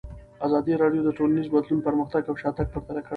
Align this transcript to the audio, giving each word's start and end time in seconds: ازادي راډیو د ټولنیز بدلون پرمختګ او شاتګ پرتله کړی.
ازادي 0.45 0.73
راډیو 0.83 1.01
د 1.05 1.09
ټولنیز 1.17 1.47
بدلون 1.53 1.79
پرمختګ 1.87 2.21
او 2.29 2.35
شاتګ 2.41 2.67
پرتله 2.73 2.99
کړی. 3.05 3.09